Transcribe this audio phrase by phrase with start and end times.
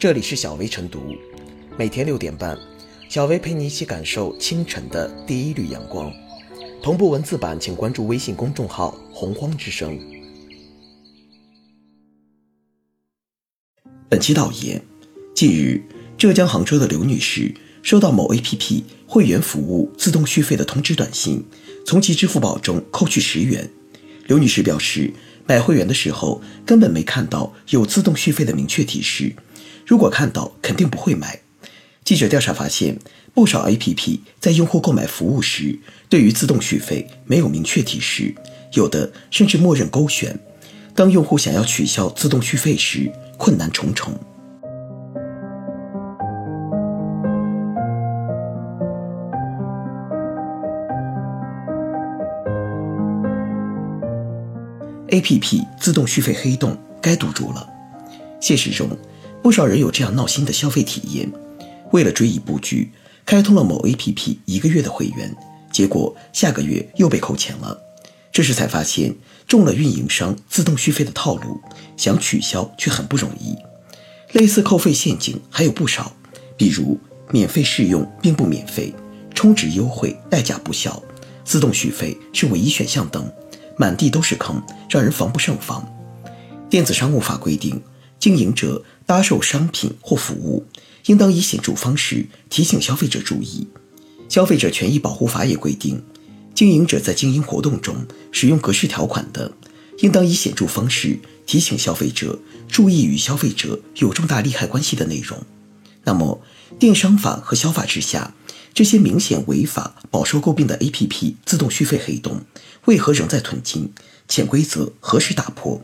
[0.00, 1.14] 这里是小薇晨读，
[1.76, 2.58] 每天六点半，
[3.10, 6.10] 小薇陪你一起感受清晨的第一缕阳光。
[6.82, 10.00] 同步文字版，请关注微信公众号“洪荒之声”。
[14.08, 14.80] 本期导言：
[15.34, 15.82] 近日，
[16.16, 21.44] 浙江杭州的刘女士收到某 APP 会员服务自动续费的通知短信，
[21.84, 23.68] 从其支付宝中扣去十元。
[24.26, 25.12] 刘女士表示，
[25.46, 29.34] 买会员的时候根本没看到有自动续费的明确提示。
[29.86, 31.40] 如果看到，肯定不会买。
[32.04, 32.98] 记者调查发现，
[33.34, 38.34] 不少 APP 在用户购买服务时，对于自动续费没有明确提示，
[38.72, 40.38] 有的甚至默认勾选。
[40.94, 44.12] 当用户想要取消自动续费时，困难重重。
[55.08, 57.68] APP 自动续费黑洞该堵住了。
[58.40, 58.88] 现实中。
[59.42, 61.30] 不少人有这样闹心的消费体验：
[61.92, 62.92] 为了追一部剧，
[63.24, 65.34] 开通了某 APP 一个月的会员，
[65.72, 67.80] 结果下个月又被扣钱了。
[68.30, 69.14] 这时才发现
[69.48, 71.58] 中了运营商自动续费的套路，
[71.96, 73.56] 想取消却很不容易。
[74.32, 76.12] 类似扣费陷阱还有不少，
[76.56, 78.94] 比如免费试用并不免费、
[79.34, 81.02] 充值优惠代价不小、
[81.44, 83.28] 自动续费是唯一选项等，
[83.78, 85.84] 满地都是坑，让人防不胜防。
[86.68, 87.80] 电子商务法规定。
[88.20, 90.64] 经营者搭售商品或服务，
[91.06, 93.66] 应当以显著方式提醒消费者注意。
[94.28, 96.00] 消费者权益保护法也规定，
[96.54, 99.50] 经营者在经营活动中使用格式条款的，
[99.98, 102.38] 应当以显著方式提醒消费者
[102.68, 105.36] 注意与消费者有重大利害关系的内容。
[106.04, 106.40] 那么，
[106.78, 108.32] 电商法和消法之下，
[108.72, 112.42] 这些明显违法、饱受诟病的 APP 自动续费黑洞，
[112.84, 113.90] 为何仍在囤积？
[114.28, 115.82] 潜规则何时打破？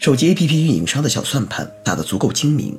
[0.00, 2.74] 手机 APP 运营商的小算盘打得足够精明，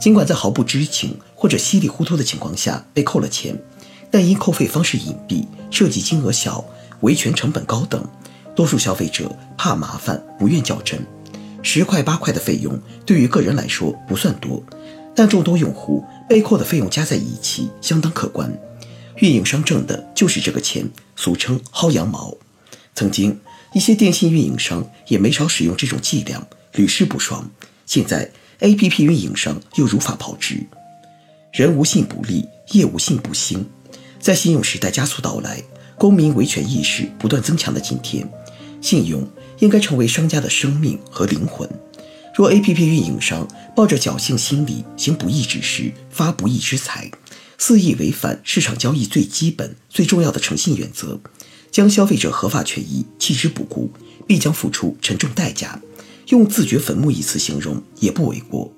[0.00, 3.60] 尽管在毫不知情或者稀里糊涂的情况下被扣了钱，
[4.08, 6.64] 但因扣费方式隐蔽、涉及金额小、
[7.00, 8.08] 维权成本高等，
[8.54, 11.04] 多数消费者怕麻烦不愿较真。
[11.60, 14.62] 十块八块的费用对于个人来说不算多，
[15.12, 18.48] 但众多用户被扣的费用加在一起相当可观。
[19.16, 22.32] 运营商挣的就是这个钱，俗称薅羊毛。
[22.94, 23.40] 曾经
[23.74, 26.46] 一些电信运营商也没少使用这种伎俩。
[26.74, 27.50] 屡试不爽，
[27.86, 30.66] 现在 A P P 运营商又如法炮制。
[31.52, 33.66] 人无信不立，业无信不兴。
[34.20, 35.62] 在信用时代加速到来、
[35.96, 38.28] 公民维权意识不断增强的今天，
[38.80, 39.28] 信用
[39.58, 41.68] 应该成为商家的生命和灵魂。
[42.34, 47.10] 若 A P P 运营商抱着侥幸心理行不义之事、发不义之财，
[47.58, 51.18] 肆意违反市场交易最基本、最重要的诚信原则，
[51.72, 53.90] 将消费者合法权益弃之不顾，
[54.26, 55.80] 必将付出沉重代价。
[56.30, 58.72] 用“自掘坟墓”一词形容也不为过。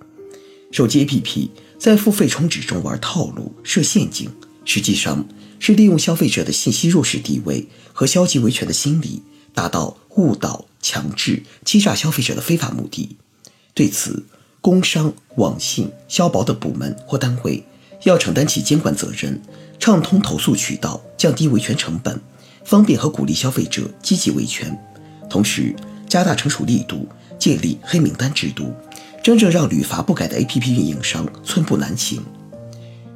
[0.71, 4.31] 手机 APP 在付费充值中玩套路、设陷阱，
[4.65, 5.27] 实际上
[5.59, 9.23] 是利用消费者的信息弱势地位和消极维权的心理，
[9.55, 13.17] 达到误导、强制、欺诈消费者的非法目的。
[13.75, 14.25] 对此，
[14.63, 17.63] 工商、网信、消保等部门或单位
[18.05, 19.43] 要承担起监管责任，
[19.79, 22.19] 畅通投诉渠道，降低维权成本，
[22.65, 24.75] 方便和鼓励消费者积极维权，
[25.29, 25.75] 同时
[26.09, 27.07] 加大惩处力度。
[27.43, 28.73] 建立黑名单制度，
[29.21, 32.23] 真正让屡罚不改的 APP 运营商寸步难行。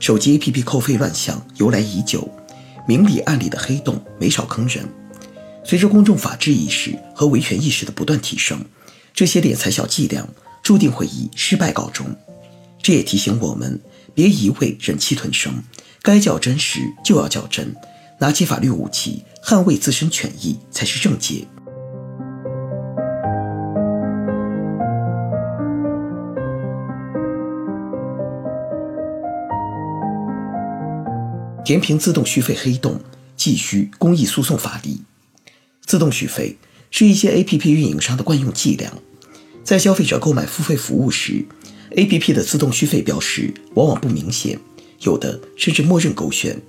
[0.00, 2.28] 手机 APP 扣费乱象由来已久，
[2.88, 4.84] 明里暗里的黑洞没少坑人。
[5.62, 8.60] 随着公众法治意识和维权意识的不断提升，
[9.14, 10.26] 这些敛财小伎俩
[10.60, 12.04] 注定会以失败告终。
[12.82, 13.80] 这也提醒我们，
[14.12, 15.62] 别一味忍气吞声，
[16.02, 17.72] 该较真时就要较真，
[18.18, 21.46] 拿起法律武器捍卫自身权益才是正解。
[31.66, 33.00] 填平自动续费黑洞，
[33.36, 35.00] 继续公益诉讼法力。
[35.84, 36.58] 自动续费
[36.92, 38.92] 是一些 APP 运营商的惯用伎俩，
[39.64, 41.44] 在消费者购买付费服务时
[41.90, 44.60] ，APP 的自动续费标识往往不明显，
[45.00, 46.62] 有的甚至默认勾选，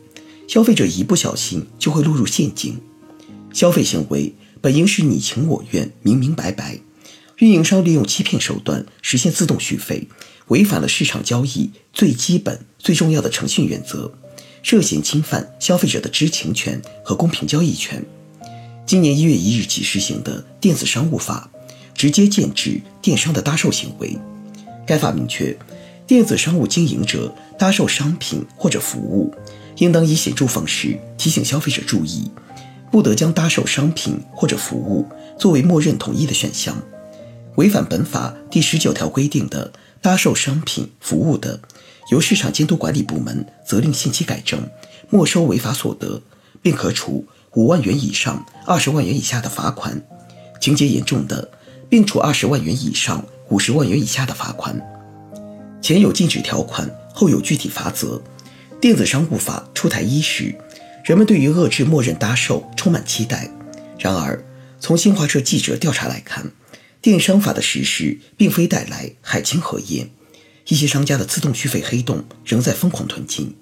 [0.47, 2.79] 消费者一不小心就会落入陷阱。
[3.53, 6.79] 消费行为本应是你情我愿、明明白白，
[7.37, 10.07] 运营商利用欺骗手段实现自动续费，
[10.47, 14.11] 违反了市场交易最基本、最重要的诚信原则。
[14.63, 18.03] 涉嫌侵犯消费者的知情权和公平交易权。
[18.85, 21.49] 今年一月一日起施行的电子商务法，
[21.93, 24.17] 直接禁止电商的搭售行为。
[24.85, 25.57] 该法明确，
[26.05, 29.33] 电子商务经营者搭售商品或者服务，
[29.77, 32.31] 应当以显著方式提醒消费者注意，
[32.89, 35.05] 不得将搭售商品或者服务
[35.37, 36.81] 作为默认同意的选项。
[37.55, 41.59] 违反本法第十九条规定的搭售商品、服务的，
[42.09, 44.69] 由市场监督管理部门责令限期改正，
[45.09, 46.21] 没收违法所得，
[46.61, 47.25] 并可处
[47.55, 49.93] 五万元以上二十万元以下的罚款；
[50.61, 51.49] 情节严重的，
[51.89, 54.79] 并处二十万元以上五十万元以下的罚款。
[55.81, 58.21] 前有禁止条款，后有具体罚则。
[58.79, 60.53] 电子商务法出台伊始，
[61.03, 63.49] 人们对于遏制默认搭售充满期待。
[63.97, 64.45] 然而，
[64.79, 66.51] 从新华社记者调查来看，
[67.01, 70.09] 电商法的实施并非带来海清河晏，
[70.67, 73.55] 一些商家的自动续费黑洞仍在疯狂囤积。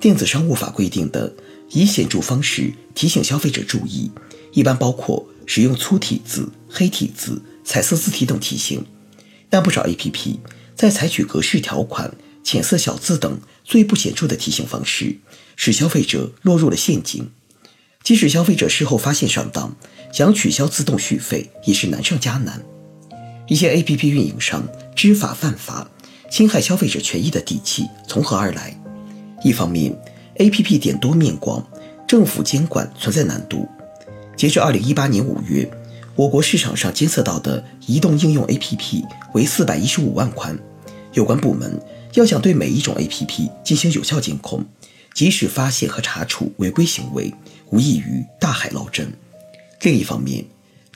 [0.00, 1.32] 电子商务法规定的
[1.70, 4.10] 以显著方式提醒消费者注意，
[4.52, 8.84] 一般包括使用粗体字、黑体字、彩色字体等提醒，
[9.48, 10.36] 但不少 APP
[10.76, 15.16] 在采取格式条款、浅色小字等最不显著的提醒方式，
[15.56, 17.30] 使消费者落入了陷阱。
[18.02, 19.74] 即使消费者事后发现上当，
[20.12, 22.62] 想取消自动续费也是难上加难。
[23.48, 25.90] 一些 APP 运营商知法犯法，
[26.34, 28.76] 侵害消费者权益的底气从何而来？
[29.44, 29.96] 一方面
[30.36, 31.64] ，APP 点多面广，
[32.08, 33.68] 政府监管存在难度。
[34.36, 35.70] 截至2018年5月，
[36.16, 40.58] 我国市场上监测到的移动应用 APP 为415万款。
[41.12, 41.80] 有关部门
[42.14, 44.64] 要想对每一种 APP 进行有效监控，
[45.14, 47.32] 及时发现和查处违规行为。
[47.70, 49.12] 无异于大海捞针。
[49.82, 50.44] 另一方面，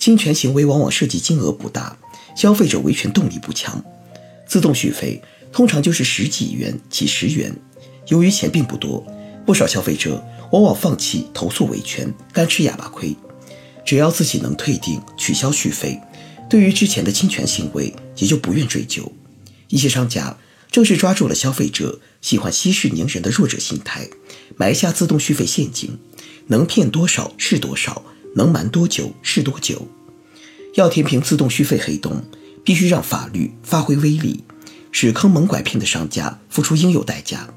[0.01, 1.97] 侵权行为往往涉及金额不大，
[2.35, 3.81] 消费者维权动力不强。
[4.49, 5.23] 自动续费
[5.53, 7.55] 通常就是十几元、几十元，
[8.09, 9.07] 由于钱并不多，
[9.47, 13.15] 不少消费者往往放弃投诉维权，干吃哑巴亏。
[13.85, 16.01] 只要自己能退订、取消续费，
[16.49, 19.11] 对于之前的侵权行为也就不愿追究。
[19.69, 20.37] 一些商家
[20.71, 24.09] 正是抓住了消费者喜欢息事宁人的弱者心态，
[24.57, 25.99] 埋下自动续费陷阱。
[26.49, 28.03] 能骗多少是多少，
[28.35, 29.87] 能瞒多久是多久。
[30.75, 32.23] 要填平自动续费黑洞，
[32.65, 34.45] 必须让法律发挥威力，
[34.93, 37.49] 使坑蒙拐骗的商家付出应有代价。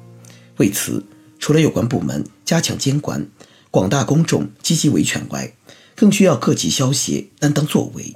[0.57, 1.03] 为此，
[1.39, 3.27] 除了有关部门加强监管，
[3.69, 5.53] 广大公众积极维权外，
[5.95, 8.15] 更需要各级消协担当作为。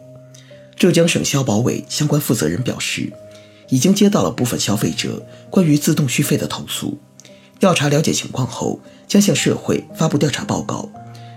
[0.77, 3.11] 浙江省消保委相关负责人表示，
[3.69, 6.99] 已经接到了部分消费者关于自动续费的投诉。
[7.57, 10.89] 调查了解情况后，将向社会发布调查报告，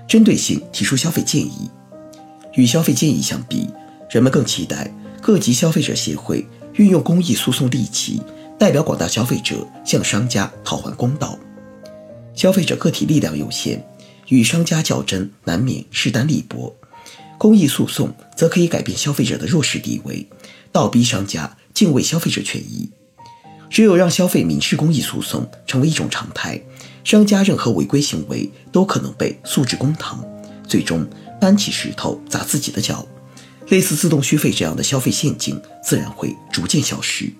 [0.08, 1.70] 针对性提出消费建议。
[2.54, 3.70] 与消费建议相比，
[4.10, 8.22] 人们更期待各级消费者协会运用公益诉讼利器，
[8.58, 11.38] 代表广大消费者向商家讨还公道。
[12.34, 13.84] 消费者个体力量有限，
[14.28, 16.74] 与商家较真难免势单力薄，
[17.36, 20.26] 公益诉讼则可以改变消费者的弱势地位，
[20.70, 22.88] 倒逼商家敬畏消费者权益。
[23.68, 26.58] 只有让消费民事公益诉讼成为一种常态，
[27.04, 30.24] 商家任何违规行为都可能被诉至公堂，
[30.66, 31.06] 最终
[31.40, 33.04] 搬起石头砸自己的脚。
[33.68, 37.30] 类似自动续费这样的消费陷阱，自然会逐渐消失。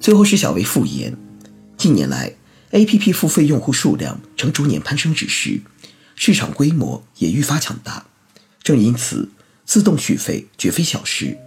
[0.00, 1.16] 最后是小薇复言，
[1.76, 2.34] 近年来。
[2.70, 5.62] A P P 付费用户数量呈逐年攀升之势，
[6.14, 8.04] 市场规模也愈发强大。
[8.62, 9.30] 正因此，
[9.64, 11.38] 自动续费绝非小事。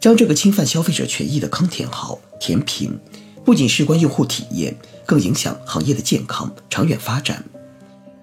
[0.00, 2.96] 将这个侵犯消费者权益的坑填好、填平，
[3.44, 7.44] 不仅事关用户体验，更影响行业的健康长远发展。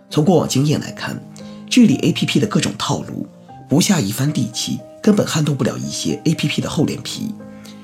[0.09, 1.21] 从过往经验来看，
[1.69, 3.27] 治理 A P P 的各种套路，
[3.69, 7.33] 不下一番力气，根本撼动不了一些 A P P 的厚脸皮。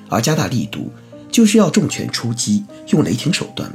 [0.10, 0.92] 而加大力度，
[1.32, 3.72] 就是要重拳出击，用雷霆手段。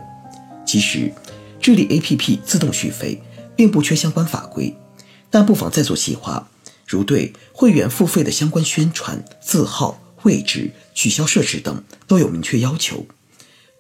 [0.64, 1.12] 其实，
[1.61, 3.21] 治理 APP 自动续费
[3.57, 4.75] 并不缺相关法规，
[5.29, 6.49] 但不妨再做细化，
[6.87, 13.05] 如对会员付费的相关宣传、字号、位置、取消设置等都有明确要求。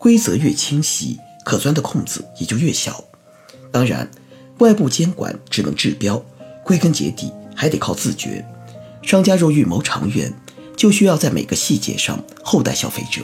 [0.00, 3.04] 规则越清晰，可钻的空子也就越小。
[3.70, 4.10] 当然，
[4.56, 6.16] 外部监管只能治标，
[6.64, 8.42] 归根结底还得靠自觉。
[9.02, 10.32] 商家若预谋长远，
[10.74, 13.20] 就需要在每个细节上厚待消费者。